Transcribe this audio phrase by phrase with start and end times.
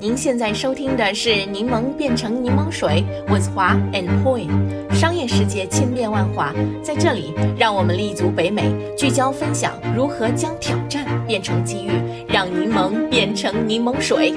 [0.00, 4.48] 您现在收听的是《柠檬变成柠檬水》，with 华 and Poi。
[4.94, 11.90] 商业世界千变万化，在这里，让我们立足北美，聚焦分享如何将挑战变成机遇，
[12.26, 14.34] 让柠檬变成柠檬水。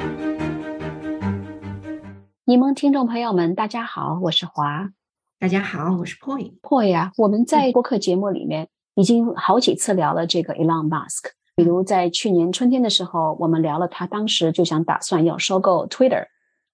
[2.43, 4.89] 柠檬听众朋友们，大家好，我是华。
[5.39, 6.51] 大家好，我是 Poi。
[6.61, 11.31] Poi 呀，我们在播客节目里面已经好几次聊了这个 Elon Musk。
[11.55, 16.25] 比如在去年春天的时候，我们聊了他当时就想打算要收购 Twitter，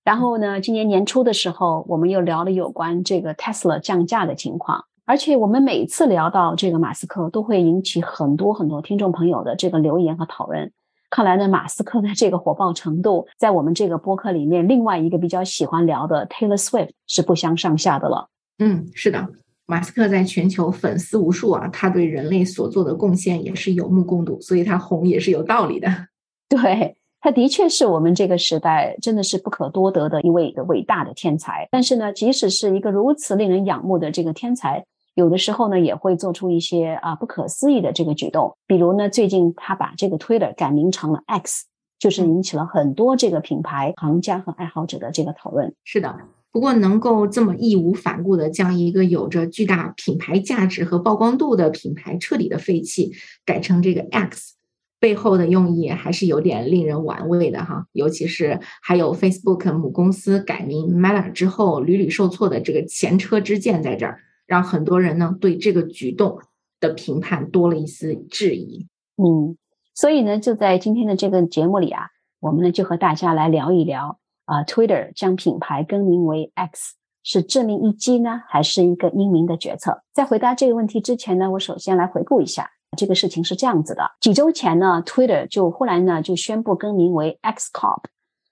[0.04, 4.86] 然后呢，今年年初的时候，我们又聊了有关这个 Tesla 降价的情况。
[5.06, 10.72] 而且我们每次聊到这个马斯克，都会引起很多很多听众朋友的这个留言和讨论。
[11.10, 18.30] 看来呢，马斯克的这个火爆程度，在我们这个播客里面，另外一个比较喜欢聊的 Taylor Swift 是不相上下的了。
[18.60, 19.28] 嗯，是的。
[19.70, 25.88] 马斯克在全球粉丝无数啊，他对人类所做的贡献也是有目共睹，所以他红也是有道理的。
[26.50, 31.68] 对，他的确是我们这个时代真的是不可多得的一位的伟大的天才。
[31.70, 38.58] 但是呢，即使是一个如此令人仰慕的这个天才，有的时候呢也会做出一些啊不可思议的这个举动。
[38.66, 41.68] 比如呢，最近他把这个 Twitter 改名成了 X，
[42.00, 45.76] 就是引起了很多这个品牌行家和爱好者的这个讨论。
[45.84, 46.16] 是的。
[46.52, 53.12] 不过，能够这么义无反顾的将一个有着巨大品牌价值和曝光度的品牌彻底的废弃，
[53.46, 54.56] 改成这个 X，
[55.00, 57.86] 背后的用意还是有点令人玩味的哈。
[57.94, 66.40] 尤其是还有 Facebook 母公司改名 Meta 之后屡屡受挫的这个前车之鉴在这儿，让很多人呢对这个举动
[66.80, 68.88] 的评判多了一丝质疑。
[69.18, 69.56] 嗯，
[69.94, 72.08] 所以呢，就在今天的这个节目里啊，
[72.40, 74.19] 我们呢就和大家来聊一聊。
[74.50, 80.02] 啊，Twitter 将品牌更名为 X 是致命一击呢，还是一个英明的决策？
[80.12, 82.68] 在回答这个问题之前呢，我首先来回顾一下
[82.98, 88.02] 这个事情是这样子的：几周前呢，Twitter 就忽然呢就宣布更名为 X Corp，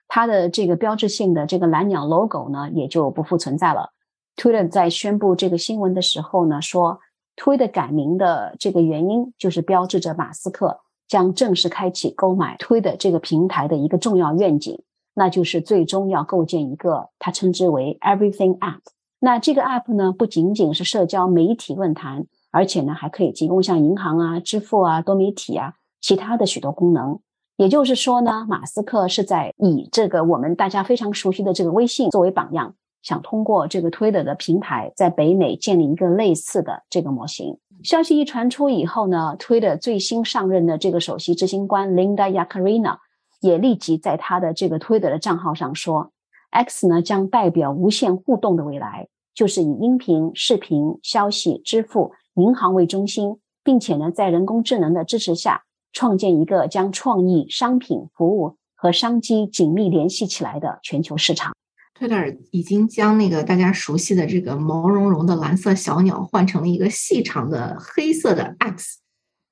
[0.07, 3.89] 它的这个标志性的这个蓝鸟 logo 呢也就不复存在了。
[4.35, 6.99] Twitter 在宣布这个新闻的时候呢说
[7.35, 14.83] ，Twitter 改名的这个原因就是标志着马斯克将正式开启购买 Twitter 这个平台的一个重要愿景。
[15.19, 18.81] 那就是最终要构建一个他称之为 Everything App。
[19.19, 27.19] 那这个 App 呢，不仅仅是社交媒体论坛，而且呢，还可以提供像银行啊、支付啊、多媒体啊其他的许多功能。
[27.55, 37.57] 也就是说呢，马斯克是在以这个我们大家非常熟悉的这个微信作为榜样，想通过这个 Twitter 的平台，在北美建立一个类似的这个模型。
[37.81, 42.97] 消息一传出以后呢，Twitter 最新上任的这个首席执行官 Linda Yaccarina。
[43.39, 46.11] 也立即在他的这个推特的账号上说
[46.51, 61.53] ：“X 呢将代表无限互动的未来，就是以音频、视频、消息、支付、银行为中心，并且呢在人工智能的支持下，创建一个将创意、商品、服务和商机紧密联系起来的全球市场。”
[61.99, 68.99] Twitter 已经将那个大家熟悉的这个毛茸茸的蓝色小鸟换成了一个细长的黑色的 X。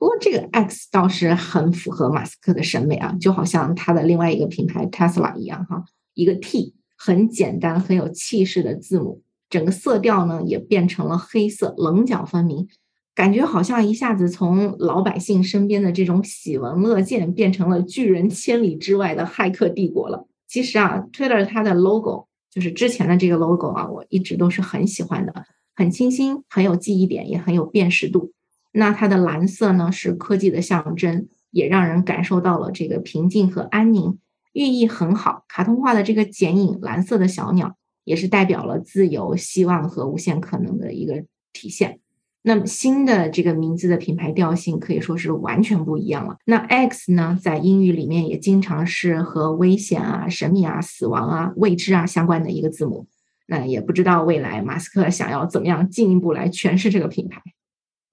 [0.05, 5.83] 不过这个 X 倒是很符合马斯克的审美啊，就好像他的另外一个品牌 Tesla 一样哈，
[6.13, 12.67] 一个 T 很简单很有气势的字母，整个色调呢也变成了黑色，棱角分明，
[13.15, 20.27] 感觉好像一下子从老百姓身边的这种喜闻乐见，变成了拒人千里之外的骇客帝国了。
[20.47, 25.33] 其实啊，Twitter 它的 logo 就是之前的这个 logo 啊，我一直都是很喜欢的，
[25.75, 28.33] 很清新，很有记忆点，也很有辨识度。
[28.77, 34.19] 那它的蓝色呢，是科技的象征，也让人感受到了这个平静和安宁，
[34.51, 35.45] 寓意很好。
[35.47, 41.99] 卡通化的这个剪影，蓝色的小鸟，也是代表了自由、希望和无限可能的一个体现。
[42.41, 46.35] 那么新的这个名字的品牌调性可以说是完全不一样了。
[46.45, 53.07] 那 X 呢，在英语里面也经常是和危险啊、神秘啊、死亡啊、未知啊相关的一个字母。
[53.47, 57.41] 那也不知道未来马斯克想要怎么样进一步来诠释这个品牌。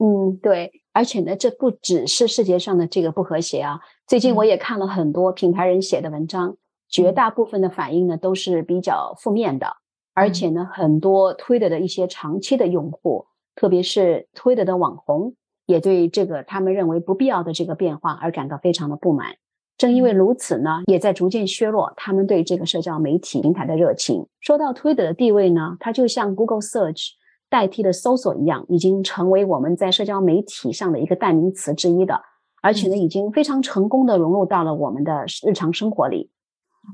[0.05, 3.79] 嗯，对，而且呢，这不只是世界上的这个不和谐啊。
[4.09, 6.57] 最近我也看了很多品牌人写的文章，
[6.89, 9.77] 绝大部分的反应呢都是比较负面的。
[10.13, 15.37] 而且呢，很多推特的一些长期的用户，特别是推特的网红，
[15.67, 19.37] 也对这个他们认为不必要的这个变化而感到非常的不满。
[19.79, 24.27] 正因为如此呢，也在逐渐削弱他们对这个社交媒体平台的热情。
[24.41, 27.11] 说到推的的地位呢，它就像 Google Search。
[27.53, 32.19] 代替了搜索一样，已经成为我们在社交媒体上的一个代名词之一的，
[32.63, 36.31] 而且呢，已经非常成功的融入到了我们的日常生活里。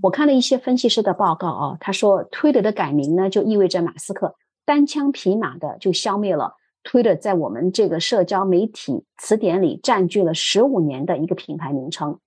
[0.03, 4.35] 我看了一些分析师的报告啊，他说，Twitter 的改名呢，就意味着马斯克
[4.67, 12.19] 单枪匹马的就消灭了 Twitter 在我们这个社交媒体词典里占据了十五年的一个品牌名称。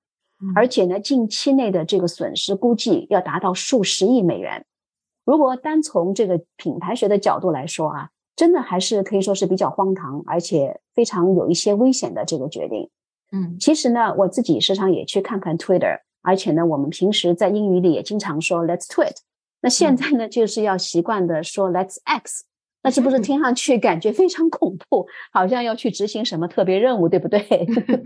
[0.56, 4.66] 而且呢，近期内的这个损失估计要达到数十亿美元。
[5.24, 12.90] 如果单从这个品牌学的角度来说啊，真的还是可以说是比较荒唐，而且非常有一些危险的这个决定。
[13.32, 19.16] 嗯，其实呢，我自己时常也去看看 Twitter，而且呢，我们平时在英语里也经常说 Let's tweet。
[19.62, 22.46] 那现在呢，就是要习惯的说 Let's X。
[22.84, 27.40] 那是不是 听上去感觉非常恐怖，好像要去执行什么特别任务，对不对？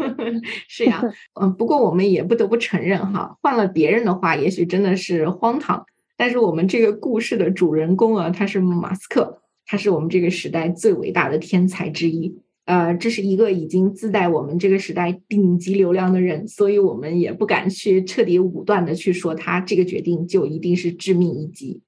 [0.68, 1.01] 是呀，
[1.39, 5.86] 嗯，不过我们也不得不承认哈，换了别人的话，也许真的是荒唐。
[6.18, 12.38] 但是我们这个故事的主人公啊，他是马斯克，他是我们这个时代最伟大的天才之一。
[12.65, 21.83] 呃，这是一个已经自带我们这个时代顶级流量的人，所以我们也不敢去彻底武断的去说他这个决定就一定是致命一击。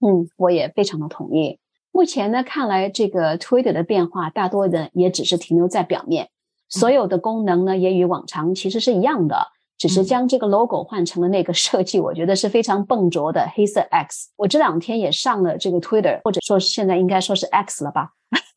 [0.00, 1.58] 嗯，我也非常的同意。
[1.92, 6.30] 目前呢，看来这个 Twitter 的变化，大多的也只是停留在表面，
[6.68, 9.48] 所有的功能呢，也与往常其实是一样的，
[9.78, 14.30] 只是将这个 logo 换成了那个设计，我觉得是非常笨拙的黑色 X。
[14.36, 18.10] 我这两天也上了这个 Twitter，或者说现在应该说是 X 了吧？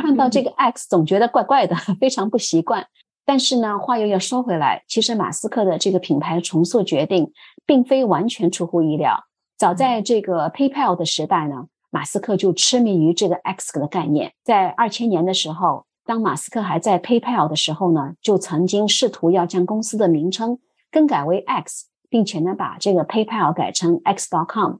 [0.00, 2.86] 看到这个 X，总觉得怪怪的， 非常不习惯。
[3.24, 7.32] 但是呢，话又要说回来，其实马斯克的这个品牌重塑决定，
[7.66, 9.24] 并非完全出乎意料。
[9.56, 11.66] 早在这个 PayPal 的时代呢。
[11.90, 20.58] 马斯克就痴迷于这个 X 的概念，在二千年的时候，当马斯克还在 PayPal 的时候呢，就曾经试图要将公司的名称
[20.90, 24.76] 更改为 X，并且呢把这个 PayPal 改成 X.com。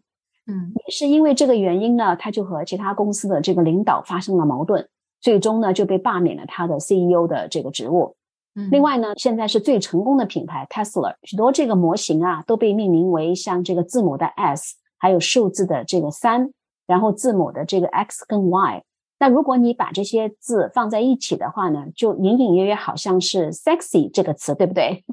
[0.46, 4.88] 嗯，也是因为这个原因呢，他就和其他公司的这个领导发生了矛盾，
[5.20, 8.16] 最终呢就被罢免了他的 CEO 的这个职务。
[8.54, 16.50] 嗯，另外呢，现在是最成功的品牌 Tesla，许多这个模型啊都被命名为像这个字母的 S，还有数字的这个三。
[16.86, 18.82] 然后字母的这个 X 跟 Y，
[19.20, 25.04] 那如果你把这些字放在一起的话呢，就隐隐约约好像是 sexy 这个词，对不对？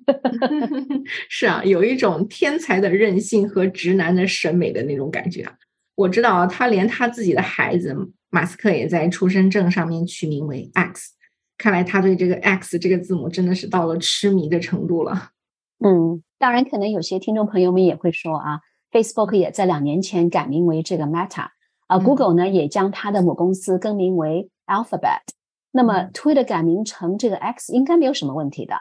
[1.27, 5.53] 是啊，有一种天才的任性和直男的审美的那种感觉啊。
[5.95, 7.95] 我知道啊，他连他自己的孩子
[8.29, 11.13] 马斯克也在出生证上面取名为 X，
[11.57, 15.29] 看来他对这个 X 这个字母真的是到了痴迷的程度了。
[15.83, 18.59] 嗯，当然，可能有些听众朋友们也会说啊
[18.91, 21.54] ，Facebook 也在两年前改名为这个 Meta。
[21.87, 25.21] 啊，Google 呢也将它的母公司更名为 Alphabet。
[25.71, 28.75] 那么 Twitter 改名成这个 X 应该没有什么问题的。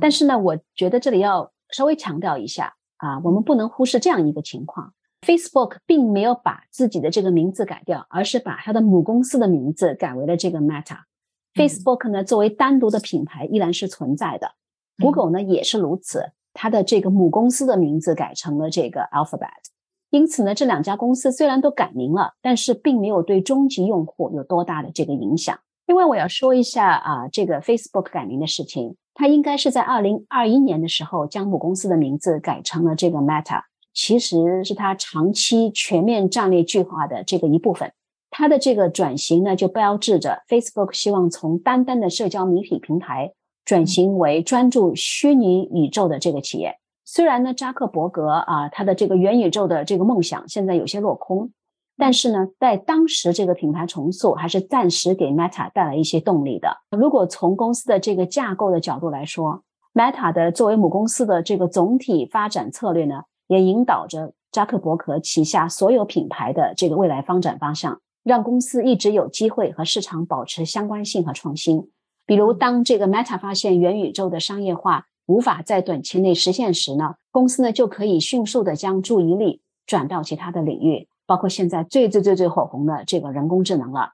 [0.00, 10.98] 但是呢，我觉得这里要稍微强调一下啊，我们不能忽视这样一个情况：Facebook 并没有把自己的这个名字改掉，而是把它的母公司的名字改为了这个 Meta。
[11.54, 14.52] Facebook 呢作为单独的品牌依然是存在的
[14.98, 19.48] ，Google 呢也是如此，它的这个母公司的名字改成了这个 Alphabet。
[20.10, 25.58] 因此呢，这两家公司虽然都改名了，但是并没有对终极用户有多大的这个影响。
[25.86, 33.60] 另外，我要说一下啊，这个 Facebook 改名的事情，它应该是在二零二一年的时候将母公司的名字改成了这个 Meta，
[33.94, 37.92] 其实是它长期全面战略计划的这个一部分。
[38.30, 43.32] 它的这个转型呢，就标志着 Facebook 希望从单单的社交媒体平台
[43.64, 46.76] 转型为专注虚拟宇宙的这个企业。
[47.08, 51.52] 虽然呢，扎克伯格啊，他的这个元宇宙的这个梦想现在有些落空，
[51.96, 56.68] 但是呢，在当时这个品牌重塑还是暂时给 Meta 带来一些动力的。
[56.90, 59.62] 如果从公司的这个架构的角度来说
[59.94, 71.88] ，Meta 的作为母公司的这个总体发展策略呢，也引导着扎克伯格旗下所有品牌的这个未来发展方向，让公司一直有机会和市场保持相关性和创新。
[72.26, 75.06] 比如，当这个 Meta 发现元宇宙的商业化。
[75.26, 84.12] 无法在短期内实现时呢，公司呢就可以迅速的将注意力转到其他的领域，包括现在最最最最火红的这个人工智能了。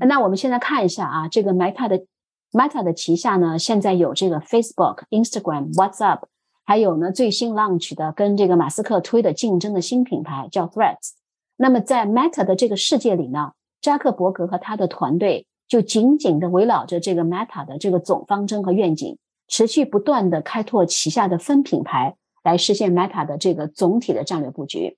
[0.00, 2.04] 那我们现在看一下啊，这个 Meta 的
[2.52, 6.20] Meta 的旗下呢，现在有这个 Facebook、Instagram、WhatsApp，
[6.64, 11.12] 还有呢最新 launch 的跟这个马斯克推的竞争的新品牌叫 Threads。
[11.56, 19.16] 那么在 Meta 的这个世界里呢，扎克伯格和他的团队就紧紧的围绕着这个 Meta 的这个总方针和愿景。
[19.52, 24.96] 持续不断的开拓旗下的分品牌，来实现 Meta 的这个总体的战略布局。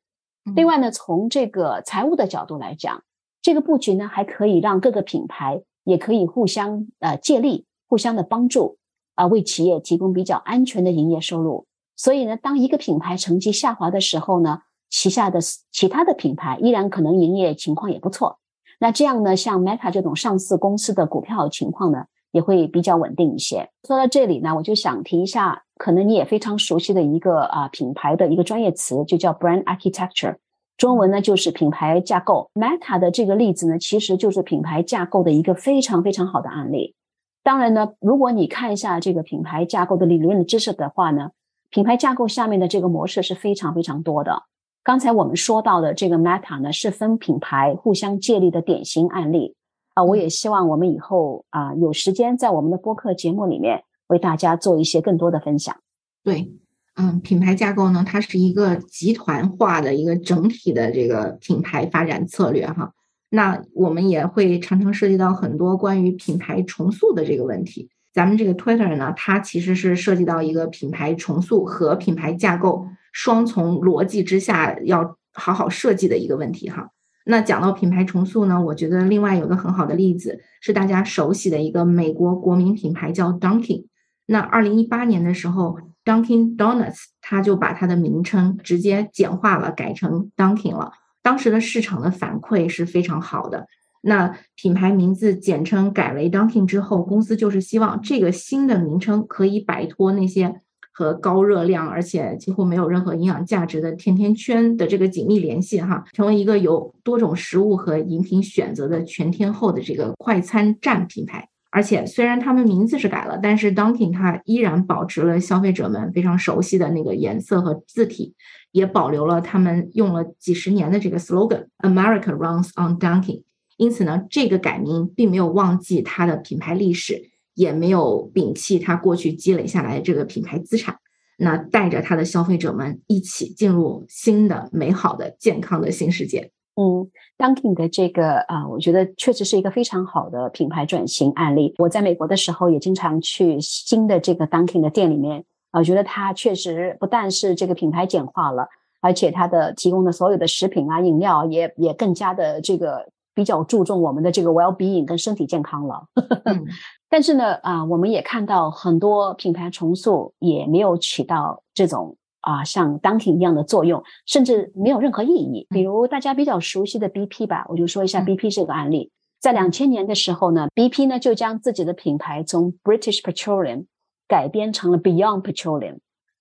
[0.55, 3.03] 另外呢，从这个财务的角度来讲，
[3.43, 8.79] 这个布局呢还可以让各个品牌也可以互相呃借力，互相的帮助
[9.17, 11.67] 啊，为企业提供比较安全的营业收入。
[11.97, 15.41] 所以呢，当一个品牌成绩下滑的时候呢，旗下的
[15.73, 18.39] 其他的品牌依然可能营业情况也不错。
[18.79, 22.05] 那这样呢，像 Meta 这种上市公司的股票情况呢？
[22.35, 23.71] 也会比较稳定一些。
[23.87, 30.35] 说到这里呢，我就想提一下，可能你也非常熟悉的一个啊品牌的一个专业词，就叫 brand architecture，
[30.77, 32.51] 中文呢就是品牌架构。
[32.55, 36.97] Meta 的这个例子呢，其实就是品牌架构的一个非常非常好的案例。
[37.45, 41.31] 当然呢，如果你看一下这个品牌架构的理论的知识的话呢，
[41.71, 44.43] 品牌架构下面的这个模式是非常非常多的。
[44.83, 49.55] 刚才我们说到的这个 Meta 呢，是分品牌互相借力的典型案例
[49.95, 50.05] 啊。
[50.05, 55.75] 我也希望我们以后啊有时间在我们的播客节目里面为大家做一些更多的分享。
[56.23, 56.53] 对，
[56.97, 62.93] 嗯，品牌架构呢，它是一个集团化的一个整体的这个品牌发展策略哈。
[63.31, 67.89] 那我们也会常常涉及到很多关于品牌重塑的这个问题。
[68.13, 76.91] 咱们这个 Twitter 呢，它其实是涉及到一个品牌重塑和品牌架构双重逻辑之下要好好设计的一个问题哈。
[77.25, 83.87] 那讲到品牌重塑呢，我觉得另外有个很好的例子是大家熟悉的一个美国国民品牌叫 Dunkin。
[84.27, 90.93] 那二零一八年的时候，Dunkin Donuts 它就把它的名称直接简化了，改成 Dunkin 了。
[91.23, 93.67] 当时的市场的反馈是非常好的。
[94.03, 100.61] 那品牌名字简称改为 Dunkin 之后，公司就是希望这个新的名称可以摆脱那些
[100.95, 111.49] 和高热量而且几乎没有任何营养价值的甜甜圈的这个紧密联系哈，成为一个有多种食物和饮品选择的全天候的这个快餐站品牌。
[111.71, 118.35] 而且虽然他们名字是改了，但是 Dunkin 它依然保持了消费者们非常熟悉的那个颜色和字体。
[118.75, 123.45] 也保留了他们用了几十年的这个 slogan，America runs on Dunkin。
[123.77, 130.97] 因此呢，这个改名并没有忘记它的品牌历史，也没有摒弃它过去积累下来的这个品牌资产。
[131.37, 136.53] 那带着它的消费者们一起进入新的、美好的、健康的新世界。
[136.77, 137.09] 嗯
[137.39, 141.75] ，Dunkin 的这个啊，我觉得确实是一个非常好的品牌转型案例。
[141.79, 145.45] 我在美国的时候也经常去新的这个 Dunkin 的店里面。
[145.73, 148.69] 我觉得它确实不但是这个品牌简化了，
[149.01, 156.07] 而且它的提供的所有的食品啊、饮料也也更加的这个比较注重我们的这个 well being 跟身体健康了。
[157.11, 165.67] 但是呢，啊，我们也看到很多品牌重塑也没有起到这种啊像 Dunkin 一样的作用，甚至没有任何意义。
[165.71, 169.11] 比如大家比较熟悉的 BP 吧，我就说一下 BP 这个案例。
[169.41, 173.87] 在两千年的时候呢，BP 呢就将自己的品牌从 British Petroleum。
[174.27, 175.99] 改编成了 Beyond Petroleum。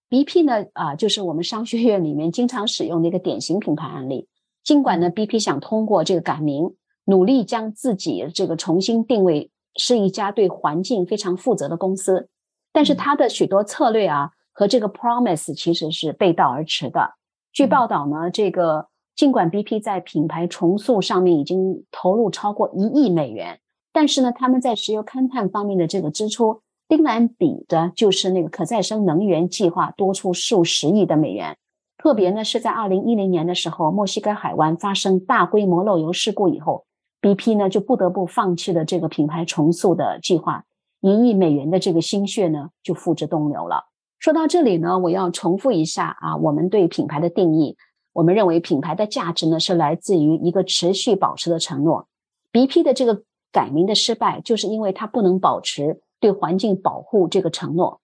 [0.09, 4.29] BP 呢啊，就是我们商学院里面经常使用的一个典型品牌案例。
[4.63, 6.73] 尽管呢，BP 想通过这个改名，
[7.05, 12.29] 努力将自己这个重新定位是一家对环境非常负责的公司，
[12.71, 17.15] 但是它的许多策略啊和这个 promise 其实是背道而驰的。
[17.51, 23.59] 据报道呢，这个尽管 BP 在品牌重塑上面已经投入超过一亿美元，
[23.91, 26.61] 但是呢，他们在石油勘探方面的这个支出。
[26.85, 31.57] 冰兰比的就是那个可再生能源计划多出数十亿的美元，
[31.97, 36.85] 特别呢是在二零一零年的时候，墨西哥海湾发生大规模漏油事故以后
[37.23, 40.63] ，BP 呢就不得不放弃了这个品牌重塑的计划，
[41.01, 43.85] 一亿美元的这个心血呢就付之东流了。
[44.19, 47.75] 说到这里呢，我要重复一下啊，我们对品牌的定义，
[48.11, 52.07] 我们认为品牌的价值呢是来自于一个持续保持的承诺。
[52.51, 56.01] BP 的这个改名的失败，就是因为它不能保持。
[56.19, 57.99] 对环境保护这个承诺，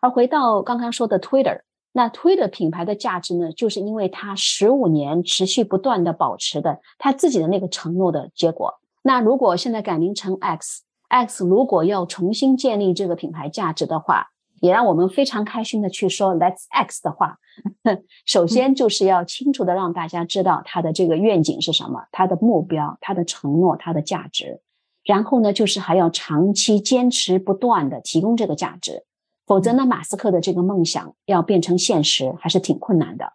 [0.00, 1.62] 而回到刚刚说的 Twitter，
[1.96, 8.74] 那 Twitter 品牌的价值呢，就是因为它十五年持续不断的保持的它自己的那个承诺的结果。
[9.02, 14.26] 那如果现在改名成 X，X 如果要重新建立这个品牌价值的话，
[14.60, 17.38] 也让我们非常开心的去说 Let's X 的话，
[18.26, 24.60] 首先就是要清楚的让大家知道它的这个愿景是什么，它的目标，它的承诺，它的价值。
[25.04, 29.04] 然后呢，就是还要长期坚持不断的提供这个价值，
[29.46, 33.34] 否则呢，马斯克的这个梦想要变成现实还是挺困难的。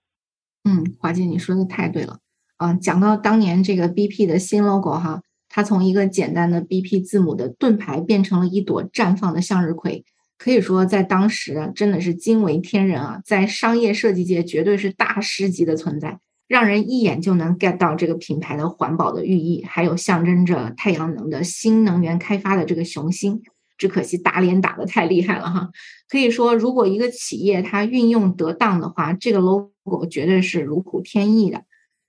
[0.64, 2.20] 嗯，华姐，你说的太对了
[2.58, 2.74] 啊！
[2.74, 10.04] 讲到当年这个 BP 的新 logo 哈，它从一个简单的 BP 字母的盾牌变成了一朵绽放的向日葵，
[10.38, 16.20] 可以说在当时真的是惊为天人啊，在商业设计界绝对是大师级的存在。
[16.48, 23.44] 让人一眼就能 get 到这个品牌的环保的寓意，还有象征着太阳能的新能源开发的这个雄心。
[23.80, 25.70] 只可惜打脸打得太厉害了哈！
[26.08, 31.64] 可以说，如果一个企业它运用得当的话，这个 logo 绝对是如虎添翼的。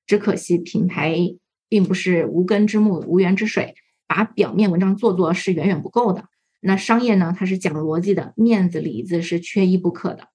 [0.06, 1.16] 只可惜品牌
[1.68, 3.74] 并不是无根之木、无源之水，
[4.08, 6.24] 把表面文章做做是远远不够的。
[6.60, 10.28] 那商业呢，它是讲逻辑的，面子里子是缺一不可的。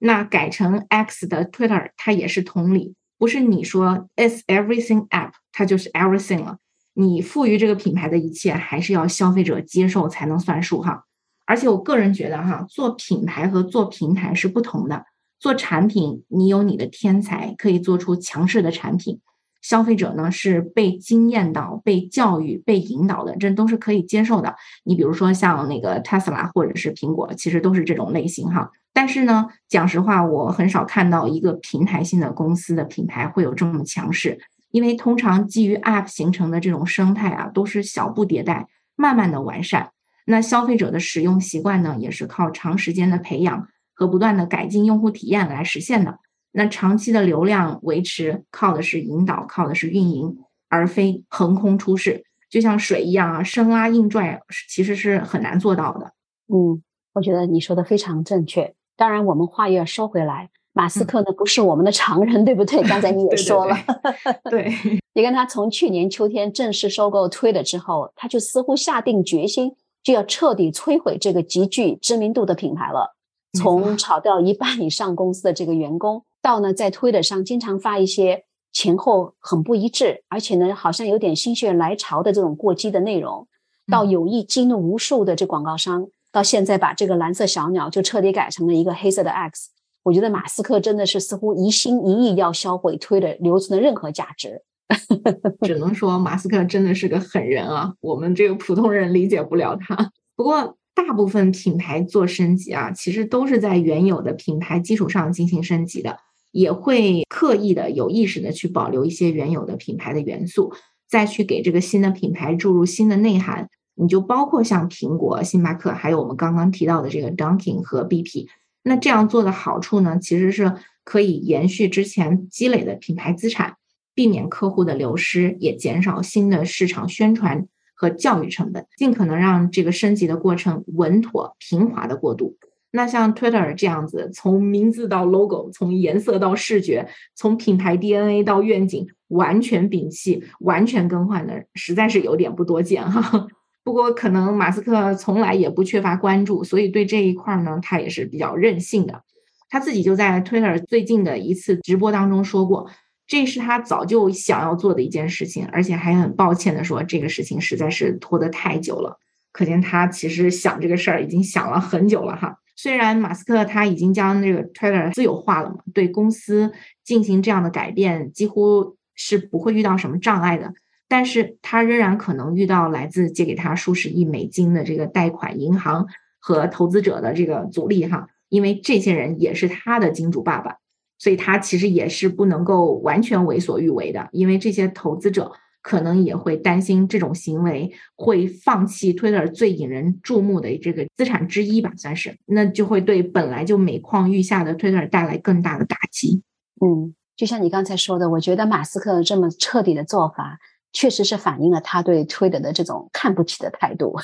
[0.00, 2.96] 那改成 X 的 Twitter，它也是同理。
[3.16, 6.58] 不是你说 it's everything app，它就是 everything 了。
[6.94, 11.04] 你赋予这个品牌的一切，还是要消费者接受才能算数哈。
[11.44, 15.04] 而且我个人觉得哈，做品牌和做平台是不同的。
[15.40, 19.16] 做产品，你有你的天才，可以做出强势的产品；
[19.60, 24.54] 消费者呢是被惊艳到、被教育、被引导的，这都是可以接受的。
[24.84, 28.70] 你比如说像那个 Tesla 或者是苹果，其实都是这种类型哈。
[28.92, 34.38] 但是呢，讲实话，我很少看到一个平台性的公司的品牌会有这么强势，
[34.72, 39.92] 因为通常基于 App 形成的这种生态啊，都是小步迭代、慢慢的完善。
[40.26, 46.18] 那消费者的使用习惯呢，也是靠长时间的培养和不断的改进用户体验来实现的。
[46.52, 50.38] 那长期的流量维持靠的是引导，靠的是运营，
[50.68, 52.24] 而非横空出世。
[52.50, 56.12] 就像水一样啊，生拉硬拽其实是很难做到的。
[56.48, 56.82] 嗯，
[57.14, 58.74] 我觉得你说的非常正确。
[58.94, 62.82] 当然，我们话又要说回来，马斯克呢不是我们的常人，对不对？
[62.84, 63.76] 刚才你 也说了，
[64.50, 64.72] 对。
[65.14, 73.14] 你看他从去年秋天正式收购 Twitter 之后，他就似乎下定决心，就要彻底摧毁这个极具知名度的品牌了。
[73.58, 76.24] 从炒掉一半以上公司的这个员工。
[76.40, 83.46] 到呢，在推特上经常发一些前后很不一致，而且呢，好像有点心血来潮的这种过激的内容，
[83.86, 89.68] 到有意激怒无数的这广告商，到现在把这个蓝色小鸟就彻底改成了一个黑色的 X。
[90.02, 94.62] 我觉得马斯克真的是似乎一心一意要销毁推的留存的任何价值。
[95.62, 100.10] 只能说马斯克真的是个狠人啊，我们这个普通人理解不了他。
[100.36, 100.76] 不过。
[100.94, 106.18] 大部分品牌做升级啊，其实都是在原有的品牌基础上进行升级的，
[106.50, 110.70] 也会刻意的、有意识的去保留一些原有的品牌的元素，
[111.08, 113.70] 再去给这个新的品牌注入新的内涵。
[113.94, 118.48] 你就包括像苹果、星巴克，还有我们刚刚提到的这个 Dunkin 和 BP。
[118.82, 120.74] 那这样做的好处呢，其实是
[121.04, 123.76] 可以延续之前积累的品牌资产，
[124.14, 127.66] 避免客户的流失，也减少新的市场宣传。
[127.94, 132.56] 和教育成本，尽可能让这个升级的过程稳妥平滑的过渡。
[132.90, 143.46] 那像 Twitter 这样子，从名字到 logo，从颜色到视觉，从品牌 DNA 到愿景，完全摒弃、完全更换的，实在是有点不多见哈。
[143.84, 149.22] 不过可能马斯克从来也不缺乏关注，所以对这一块呢，他也是比较任性的。
[149.68, 152.90] 他自己就在 Twitter 最近的一次直播当中说过。
[153.26, 159.18] 这是他早就想要做的一件事情，而且还很抱歉的说，这个事情实在是拖得太久了。
[159.52, 162.58] 可见他其实想这个事儿已经想了很久了哈。
[162.76, 166.72] 虽然马斯克他已经将这个 Twitter 自有化了嘛，对公司
[167.04, 170.74] 进行这样的改变几乎是不会遇到什么障碍的，
[171.12, 176.06] 但是他仍然可能遇到来自借给他数十亿美金的这个贷款银行
[176.40, 180.76] 和投资者的这个阻力哈，因为这些人也是他的金主爸爸。
[181.18, 196.42] 所以他其实也是不能够完全为所欲为的，因为这些投资者可能也会担心这种行为会放弃 Twitter 最引人注目的这个资产之一吧，算是，那就会对本来就每况愈下的 Twitter 带来更大的打击。
[196.80, 200.58] 嗯，就像你刚才说的，我觉得马斯克这么彻底的做法。
[200.92, 204.14] 确实是反映了他对 Twitter 的这种看不起的态度。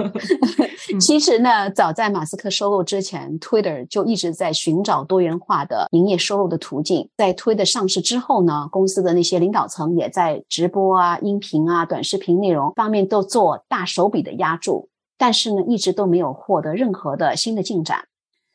[1.00, 7.08] 其实呢，早在马斯克收购之前，Twitter 就一直在寻找多元化的营业收入的途径。
[7.16, 18.04] 在 Twitter 上市之后呢，公司的那些领导层也在直播啊、音频啊、短视频内容方面都做大手笔的压注，但是呢，一直都没有获得任何的新的进展。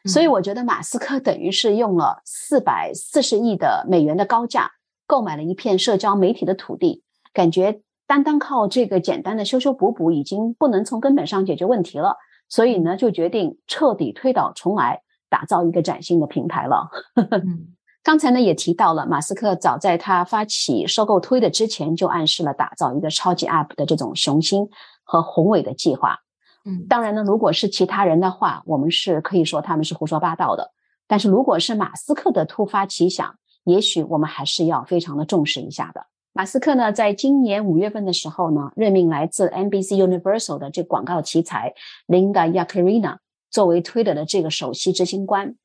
[0.05, 4.71] 所以我觉得马斯克等于是用了四百四十亿的美元的高价
[5.07, 7.03] 购买了一片社交媒体的土地。
[7.33, 12.17] 感觉单单靠这个简单的修修补补已经不能从根本上解决问题了，
[12.47, 16.89] 所以呢，就决定彻底推倒重来，打造一个崭新的平台了。
[18.03, 24.67] 刚才呢也提到了，马斯克早在他发起收购推的之前，就暗示了打造一个超级 App 的这种雄心
[25.03, 26.19] 和宏伟的计划。
[26.65, 30.71] 嗯，当然呢，如果是其他人的话，我们是可以说他们是胡说八道的。
[31.07, 36.05] 但是如果是马斯克的突发奇想，也许我们还是要非常的重视一下的。
[36.35, 41.75] 马斯克呢，在今年五月份的时候呢，任命来自 NBC Universal 的这广告奇才
[42.07, 43.17] Linda Yaccarino
[43.51, 45.55] 作为推特的这个首席执行官。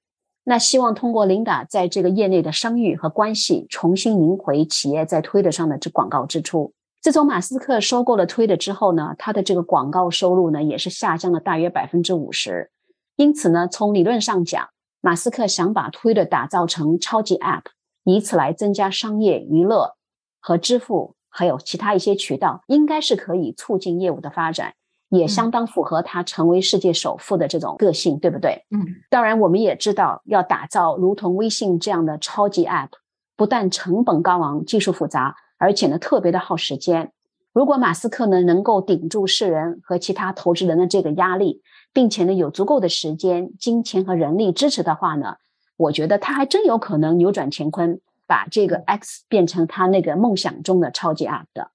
[0.44, 6.74] 那希望通过 Linda 在这个业内的声誉和关系，重新赢回企业在推特上的这广告支出。
[7.00, 12.70] 自从马斯克收购了推特之后呢，他的这个广告收入呢，也是下降了大约百分之五十。
[13.16, 14.68] 因此呢，从理论上讲，
[15.00, 17.62] 马斯克想把推特打造成超级 App，
[18.04, 19.94] 以此来增加商业娱乐。
[20.48, 24.72] 和支付还有其他一些渠道，应该是可以促进业务的发展，
[25.10, 28.64] 也相当符合他成为世界首富的这种个性，对不对？
[28.70, 32.92] 嗯，当然，我们也知道，要打造如同微信这样的超级 App，
[33.36, 37.12] 不但成本高昂、技术复杂，而且呢特别的耗时间。
[37.52, 41.60] 如果马斯克呢能够顶住世人和其他投资人的这个压力，
[41.92, 45.36] 并且呢有足够的时间、金钱和人力支持的话呢，
[45.76, 48.00] 我觉得他还真有可能扭转乾坤。
[48.28, 51.72] 把这个 X 变成他那个梦想中的超级 App 的。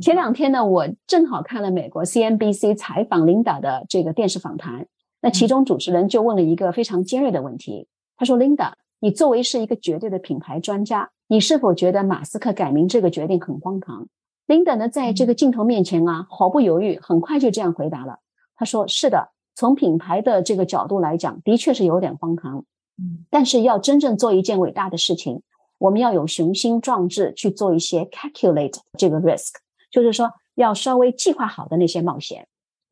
[0.00, 4.86] 前两天呢，我正好看了美国 CNBC 采访 Linda 的这个电视访谈，
[5.22, 14.08] 那其中主持人就问了一个非常尖锐的问题，他说：“Linda，你作为是一个绝对的品牌专家，你是否觉得马斯克改名这个决定很荒唐
[14.46, 18.18] ？”Linda 呢，在这个镜头面前啊，毫不犹豫，很快就这样回答了。
[18.56, 22.64] 他说：“是的，从品牌的这个角度来讲，的确是有点荒唐。
[22.98, 25.42] 嗯，但是要真正做一件伟大的事情，
[25.78, 29.52] 我们要有雄心壮志去做一些 calculate 这个 risk。”
[29.90, 32.46] 就是说，要稍微计划好的那些冒险。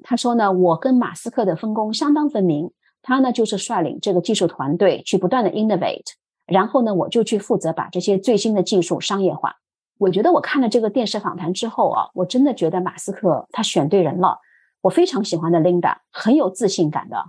[0.04, 2.70] 他说呢，我跟马斯克的分工相当分明。
[3.04, 6.12] 他呢，就是率领这个技术团队去不断的 innovate，
[6.46, 9.56] 然后呢，我就去负责把这些最新的技术商业化。
[9.98, 14.38] 我觉得我看了这个电视访谈之后啊，我真的觉得马斯克他选对人了。
[14.80, 17.24] 我非常喜欢的 Linda，很有自信感的。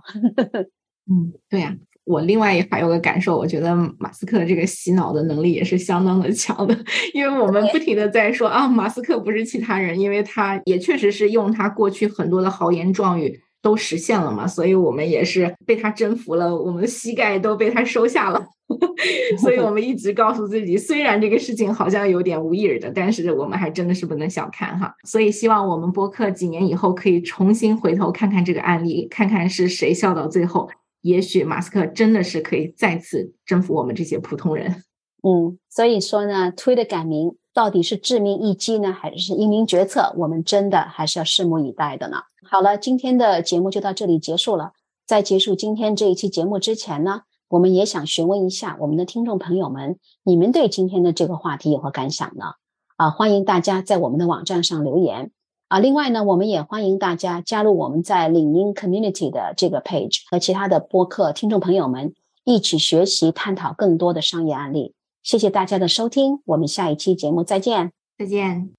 [1.10, 1.76] 嗯，对呀。
[2.04, 6.76] 我另外还有个感受，我觉得马斯克这个洗脑的能力也是相当的强的，
[7.14, 18.46] 因为我们不停的在说啊，马斯克不是其他人，因为他也确实是用他过去很多的豪言壮语都实现了嘛，所以我们也是被他征服了，我们的膝盖都被他收下了，
[19.40, 30.68] 所以我们一直告诉自己，虽然这个事情好像有点无意儿的，但是我们还真的是不能小看哈，所以希望我们播客几年以后可以重新回头看看这个案例，看看是谁笑到最后。
[31.04, 34.82] 也许马斯克真的是可以再次征服我们这些普通人。
[35.22, 40.14] 嗯，所以说呢，推的改名到底是致命一击呢，还是英明决策？
[40.16, 42.16] 我们真的还是要拭目以待的呢。
[42.50, 44.72] 好了，今天的节目就到这里结束了。
[45.06, 52.44] 在结束今天这一期节目之前呢，我们也想询问一下我们的听众朋友们，你们对今天的这个话题有何感想呢？
[52.96, 55.32] 啊，欢迎大家在我们的网站上留言。
[55.68, 62.12] 啊，另外呢，我们也欢迎大家加入我们在领英 Community 的这个 page，和其他的播客听众朋友们
[62.44, 64.94] 一起学习、探讨更多的商业案例。
[65.22, 68.70] 谢谢大家的收听，我们下一期节目再见，再见。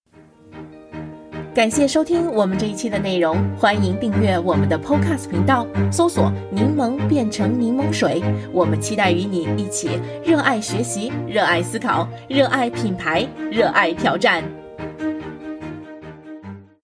[1.56, 8.21] 感谢收听我们这一期的内容，欢迎订阅我们的 Podcast 频道，搜索“柠檬变成柠檬水”。
[8.54, 14.43] 我们期待与你一起热爱学习、热爱思考、热爱品牌、热爱挑战。